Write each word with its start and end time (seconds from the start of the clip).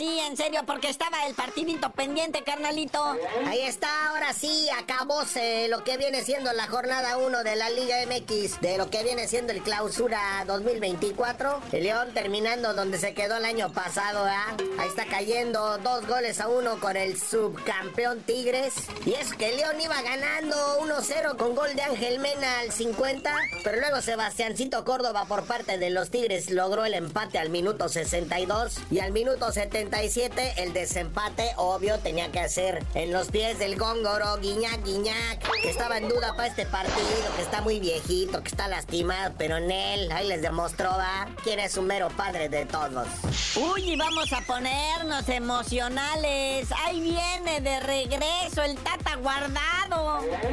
radio 0.00 0.64
porque 0.66 0.88
estaba 0.88 1.26
el 1.26 1.34
partidito 1.34 1.90
pendiente, 1.90 2.42
carnalito. 2.42 3.16
Ahí 3.46 3.60
está, 3.60 4.08
ahora 4.08 4.32
sí, 4.32 4.68
acabóse 4.78 5.68
lo 5.68 5.84
que 5.84 5.98
viene 5.98 6.22
siendo 6.22 6.52
la 6.52 6.66
jornada 6.68 7.18
1 7.18 7.44
de 7.44 7.56
la 7.56 7.68
Liga 7.70 7.96
MX, 8.06 8.60
de 8.60 8.78
lo 8.78 8.88
que 8.88 9.02
viene 9.02 9.28
siendo 9.28 9.52
el 9.52 9.62
clausura 9.62 10.44
2024. 10.46 11.60
El 11.72 11.82
León 11.82 12.08
terminando 12.14 12.72
donde 12.72 12.98
se 12.98 13.12
quedó 13.12 13.36
el 13.36 13.44
año 13.44 13.72
pasado, 13.72 14.24
¿ah? 14.24 14.56
Ahí 14.78 14.88
está 14.88 15.04
cayendo 15.04 15.78
dos 15.78 16.06
goles 16.06 16.40
a 16.40 16.48
uno 16.48 16.80
con 16.80 16.96
el 16.96 17.20
subcampeón 17.20 18.22
Tigres. 18.22 18.74
Y 19.04 19.12
es 19.12 19.34
que 19.34 19.52
León 19.52 19.80
iba 19.80 20.00
ganando 20.00 20.56
1-0 20.80 21.36
con 21.36 21.54
gol 21.54 21.74
de 21.74 21.82
Ángel 21.82 22.20
Mena 22.20 22.60
al 22.60 22.72
50, 22.72 23.34
pero 23.64 23.78
luego 23.78 24.00
Sebastiancito 24.00 24.84
Córdoba 24.84 25.26
por 25.26 25.44
parte 25.44 25.76
de 25.76 25.90
los 25.90 26.10
Tigres 26.10 26.50
logró 26.50 26.84
el 26.84 26.94
empate 26.94 27.38
al 27.38 27.50
minuto 27.50 27.88
62 27.88 28.78
y 28.90 29.00
al 29.00 29.12
minuto 29.12 29.52
77 29.90 30.62
el 30.62 30.72
desempate 30.72 31.50
obvio 31.56 31.98
tenía 31.98 32.30
que 32.30 32.38
hacer 32.38 32.84
en 32.94 33.12
los 33.12 33.28
pies 33.28 33.58
del 33.58 33.76
góngoro 33.76 34.36
Guiñac 34.36 34.84
Guiñac, 34.84 35.50
que 35.60 35.68
estaba 35.68 35.98
en 35.98 36.08
duda 36.08 36.36
para 36.36 36.46
este 36.46 36.64
partido, 36.64 37.34
que 37.34 37.42
está 37.42 37.60
muy 37.60 37.80
viejito, 37.80 38.40
que 38.40 38.48
está 38.48 38.68
lastimado, 38.68 39.34
pero 39.36 39.56
en 39.56 39.70
él 39.70 40.12
ahí 40.12 40.28
les 40.28 40.42
demostró 40.42 40.90
¿va? 40.90 41.28
quién 41.42 41.58
es 41.58 41.72
su 41.72 41.82
mero 41.82 42.08
padre 42.16 42.48
de 42.48 42.66
todos. 42.66 43.08
Uy, 43.56 43.92
y 43.92 43.96
vamos 43.96 44.32
a 44.32 44.42
ponernos 44.42 45.28
emocionales. 45.28 46.68
Ahí 46.84 47.00
viene 47.00 47.60
de 47.60 47.80
regreso 47.80 48.62
el 48.62 48.76
Tata 48.76 49.16
Guardado. 49.16 49.79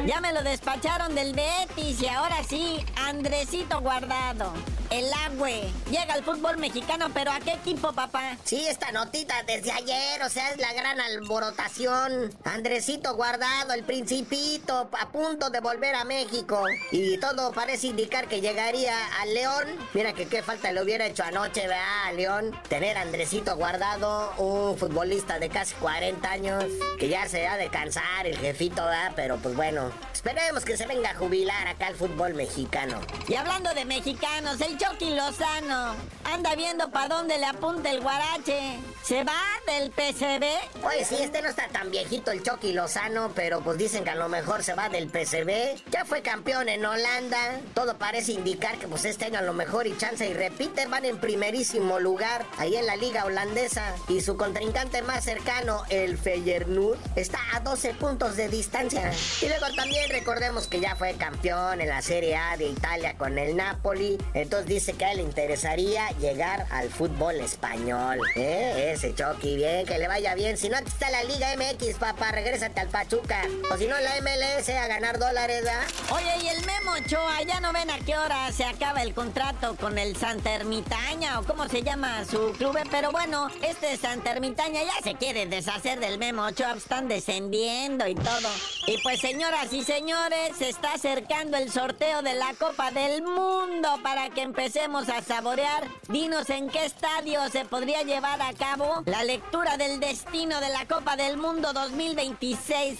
Ya 0.06 0.20
me 0.20 0.32
lo 0.32 0.42
despacharon 0.42 1.14
del 1.14 1.34
Betis 1.34 2.00
y 2.00 2.08
ahora 2.08 2.42
sí, 2.48 2.84
Andresito 2.96 3.80
Guardado. 3.80 4.52
El 4.90 5.04
Agüe 5.12 5.70
llega 5.90 6.14
al 6.14 6.24
fútbol 6.24 6.56
mexicano, 6.56 7.08
pero 7.12 7.30
¿a 7.30 7.40
qué 7.40 7.52
equipo, 7.52 7.92
papá? 7.92 8.38
Sí, 8.44 8.66
esta 8.66 8.90
notita 8.90 9.42
desde 9.42 9.70
ayer, 9.70 10.22
o 10.22 10.30
sea, 10.30 10.50
es 10.50 10.58
la 10.58 10.72
gran 10.72 10.98
alborotación. 10.98 12.34
Andresito 12.44 13.14
guardado, 13.14 13.74
el 13.74 13.84
principito, 13.84 14.88
a 14.98 15.10
punto 15.10 15.50
de 15.50 15.60
volver 15.60 15.94
a 15.94 16.04
México. 16.04 16.64
Y 16.90 17.18
todo 17.18 17.52
parece 17.52 17.88
indicar 17.88 18.28
que 18.28 18.40
llegaría 18.40 18.94
al 19.20 19.34
León. 19.34 19.64
Mira 19.92 20.14
que 20.14 20.26
qué 20.26 20.42
falta 20.42 20.72
le 20.72 20.82
hubiera 20.82 21.04
hecho 21.04 21.22
anoche, 21.22 21.68
¿verdad? 21.68 22.14
León. 22.16 22.58
Tener 22.70 22.96
a 22.96 23.02
Andresito 23.02 23.56
guardado, 23.56 24.32
un 24.38 24.78
futbolista 24.78 25.38
de 25.38 25.50
casi 25.50 25.74
40 25.74 26.30
años, 26.30 26.64
que 26.98 27.10
ya 27.10 27.28
se 27.28 27.46
ha 27.46 27.58
de 27.58 27.68
cansar 27.68 28.26
el 28.26 28.38
jefito, 28.38 28.82
¿verdad? 28.82 29.12
Pero 29.14 29.27
pues 29.36 29.54
bueno, 29.54 29.92
esperemos 30.12 30.64
que 30.64 30.76
se 30.76 30.86
venga 30.86 31.10
a 31.10 31.14
jubilar 31.14 31.66
acá 31.68 31.88
al 31.88 31.94
fútbol 31.94 32.34
mexicano. 32.34 33.00
Y 33.28 33.34
hablando 33.34 33.74
de 33.74 33.84
mexicanos, 33.84 34.60
el 34.60 34.78
Chucky 34.78 35.14
Lozano 35.14 35.94
anda 36.32 36.54
viendo 36.54 36.90
para 36.90 37.16
dónde 37.16 37.38
le 37.38 37.46
apunta 37.46 37.90
el 37.90 38.00
guarache. 38.00 38.78
¿Se 39.02 39.24
va 39.24 39.40
del 39.66 39.90
PCB? 39.90 40.82
Pues 40.82 41.08
sí, 41.08 41.16
este 41.18 41.40
no 41.40 41.48
está 41.48 41.68
tan 41.68 41.90
viejito 41.90 42.30
el 42.30 42.42
Chucky 42.42 42.72
Lozano, 42.72 43.32
pero 43.34 43.62
pues 43.62 43.78
dicen 43.78 44.04
que 44.04 44.10
a 44.10 44.14
lo 44.14 44.28
mejor 44.28 44.62
se 44.62 44.74
va 44.74 44.90
del 44.90 45.08
PCB. 45.08 45.90
Ya 45.90 46.04
fue 46.04 46.20
campeón 46.20 46.68
en 46.68 46.84
Holanda. 46.84 47.60
Todo 47.74 47.96
parece 47.96 48.32
indicar 48.32 48.78
que 48.78 48.86
pues 48.86 49.06
este 49.06 49.24
año 49.24 49.38
a 49.38 49.42
lo 49.42 49.54
mejor 49.54 49.86
y 49.86 49.96
chance 49.96 50.28
y 50.28 50.34
repite, 50.34 50.86
van 50.86 51.06
en 51.06 51.18
primerísimo 51.18 51.98
lugar 52.00 52.44
ahí 52.58 52.76
en 52.76 52.84
la 52.84 52.96
liga 52.96 53.24
holandesa. 53.24 53.94
Y 54.08 54.20
su 54.20 54.36
contrincante 54.36 55.00
más 55.00 55.24
cercano, 55.24 55.84
el 55.88 56.18
Feyenoord, 56.18 56.98
está 57.16 57.38
a 57.54 57.60
12 57.60 57.94
puntos 57.94 58.36
de 58.36 58.48
distancia. 58.48 59.10
Y 59.40 59.46
luego 59.46 59.66
también 59.74 60.10
recordemos 60.10 60.66
que 60.66 60.80
ya 60.80 60.96
fue 60.96 61.14
campeón 61.14 61.80
en 61.80 61.88
la 61.88 62.02
Serie 62.02 62.36
A 62.36 62.58
de 62.58 62.66
Italia 62.66 63.16
con 63.16 63.38
el 63.38 63.56
Napoli. 63.56 64.18
Entonces 64.34 64.68
dice 64.68 64.92
que 64.92 65.06
a 65.06 65.12
él 65.12 65.18
le 65.18 65.22
interesaría 65.22 66.10
llegar 66.18 66.66
al 66.70 66.88
fútbol 66.90 67.36
español. 67.36 68.20
¿Eh? 68.34 68.92
Ese 68.94 69.14
Chucky, 69.14 69.56
bien, 69.56 69.86
que 69.86 69.98
le 69.98 70.08
vaya 70.08 70.34
bien. 70.34 70.56
Si 70.56 70.68
no, 70.68 70.76
aquí 70.76 70.88
está 70.88 71.10
la 71.10 71.24
Liga 71.24 71.48
MX, 71.56 71.98
papá, 71.98 72.30
regrésate 72.32 72.80
al 72.80 72.88
Pachuca. 72.88 73.42
O 73.70 73.76
si 73.76 73.86
no, 73.86 73.98
la 73.98 74.20
MLS 74.20 74.68
a 74.68 74.86
ganar 74.86 75.18
dólares, 75.18 75.64
¿verdad? 75.64 75.82
Oye, 76.10 76.44
y 76.44 76.48
el 76.48 76.64
Ochoa, 76.92 77.42
ya 77.42 77.60
no 77.60 77.72
ven 77.72 77.90
a 77.90 77.98
qué 77.98 78.16
hora 78.16 78.50
se 78.52 78.64
acaba 78.64 79.02
el 79.02 79.14
contrato 79.14 79.76
con 79.76 79.98
el 79.98 80.16
Santa 80.16 80.54
Ermitaña 80.54 81.38
o 81.38 81.44
cómo 81.44 81.68
se 81.68 81.82
llama 81.82 82.24
su 82.24 82.52
club. 82.52 82.76
Pero 82.90 83.12
bueno, 83.12 83.48
este 83.62 83.96
Santa 83.96 84.32
Ermitaña 84.32 84.82
ya 84.82 85.02
se 85.02 85.14
quiere 85.14 85.46
deshacer 85.46 86.00
del 86.00 86.18
Memo 86.18 86.44
Ochoa, 86.44 86.72
están 86.72 87.08
descendiendo 87.08 88.06
y 88.06 88.14
todo. 88.14 88.48
Y 88.86 88.98
pues, 89.02 89.20
señoras 89.20 89.72
y 89.72 89.84
señores, 89.84 90.56
se 90.56 90.68
está 90.68 90.94
acercando 90.94 91.56
el 91.56 91.70
sorteo 91.70 92.22
de 92.22 92.34
la 92.34 92.54
Copa 92.54 92.90
del 92.90 93.22
Mundo 93.22 93.88
para 94.02 94.30
que 94.30 94.42
empecemos 94.42 95.08
a 95.08 95.22
saborear. 95.22 95.86
Dinos 96.08 96.50
en 96.50 96.68
qué 96.68 96.84
estadio 96.84 97.48
se 97.50 97.64
podría 97.64 98.02
llevar 98.02 98.40
a 98.42 98.52
cabo 98.54 99.02
la 99.06 99.24
lectura 99.24 99.76
del 99.76 100.00
destino 100.00 100.60
de 100.60 100.68
la 100.70 100.86
Copa 100.86 101.16
del 101.16 101.36
Mundo 101.36 101.72
2026. 101.72 102.98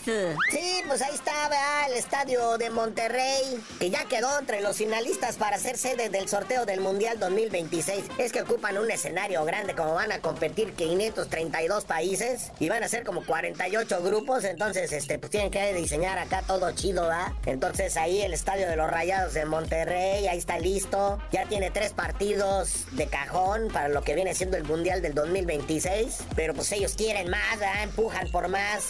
Sí, 0.50 0.82
pues 0.87 1.03
ahí 1.03 1.15
está, 1.15 1.49
¿verdad? 1.49 1.69
el 1.88 1.94
estadio 1.94 2.59
de 2.59 2.70
Monterrey, 2.70 3.62
que 3.78 3.90
ya 3.90 4.04
quedó 4.06 4.38
entre 4.38 4.60
los 4.60 4.76
finalistas 4.76 5.36
para 5.36 5.58
ser 5.58 5.78
sede 5.78 6.08
del 6.08 6.28
sorteo 6.28 6.66
del 6.66 6.80
Mundial 6.80 7.18
2026. 7.18 8.04
Es 8.18 8.32
que 8.32 8.42
ocupan 8.42 8.78
un 8.78 8.90
escenario 8.90 9.44
grande, 9.44 9.74
como 9.74 9.94
van 9.94 10.12
a 10.12 10.18
competir 10.20 10.72
532 10.72 11.84
países 11.84 12.50
y 12.58 12.68
van 12.68 12.82
a 12.82 12.88
ser 12.88 13.04
como 13.04 13.24
48 13.24 14.02
grupos, 14.02 14.44
entonces 14.44 14.92
este, 14.92 15.18
pues 15.18 15.30
tienen 15.30 15.50
que 15.50 15.72
diseñar 15.74 16.18
acá 16.18 16.42
todo 16.46 16.70
chido, 16.72 17.02
¿verdad? 17.02 17.32
Entonces 17.46 17.96
ahí 17.96 18.20
el 18.20 18.32
estadio 18.32 18.68
de 18.68 18.76
los 18.76 18.90
Rayados 18.90 19.34
de 19.34 19.44
Monterrey, 19.44 20.26
ahí 20.26 20.38
está 20.38 20.58
listo. 20.58 21.18
Ya 21.32 21.46
tiene 21.46 21.70
tres 21.70 21.92
partidos 21.92 22.86
de 22.92 23.06
cajón 23.06 23.68
para 23.72 23.88
lo 23.88 24.02
que 24.02 24.14
viene 24.14 24.34
siendo 24.34 24.56
el 24.56 24.64
Mundial 24.64 25.02
del 25.02 25.14
2026. 25.14 26.18
Pero 26.34 26.54
pues 26.54 26.72
ellos 26.72 26.94
quieren 26.94 27.30
más, 27.30 27.58
empujan 27.82 28.30
por 28.30 28.48
más. 28.48 28.84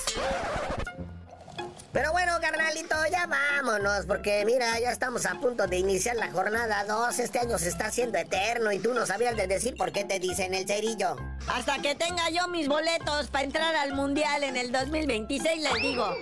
Pero 1.92 2.12
bueno, 2.12 2.32
carnalito, 2.40 2.96
ya 3.10 3.26
vámonos, 3.26 4.04
porque 4.06 4.44
mira, 4.44 4.78
ya 4.78 4.92
estamos 4.92 5.24
a 5.24 5.34
punto 5.36 5.66
de 5.66 5.78
iniciar 5.78 6.16
la 6.16 6.30
jornada 6.30 6.84
2. 6.84 7.18
Este 7.18 7.38
año 7.38 7.58
se 7.58 7.68
está 7.68 7.86
haciendo 7.86 8.18
eterno 8.18 8.70
y 8.72 8.78
tú 8.78 8.92
no 8.92 9.06
sabías 9.06 9.36
de 9.36 9.46
decir 9.46 9.74
por 9.74 9.90
qué 9.90 10.04
te 10.04 10.18
dicen 10.18 10.52
el 10.52 10.66
cerillo. 10.66 11.16
Hasta 11.46 11.78
que 11.80 11.94
tenga 11.94 12.28
yo 12.28 12.46
mis 12.48 12.68
boletos 12.68 13.28
para 13.28 13.44
entrar 13.44 13.74
al 13.74 13.94
mundial 13.94 14.44
en 14.44 14.56
el 14.58 14.70
2026, 14.70 15.62
les 15.62 15.74
digo. 15.82 16.14